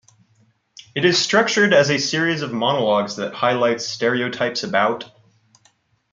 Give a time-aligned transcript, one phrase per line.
[0.95, 5.11] It is structured as a series of monologues that highlights stereotypes about.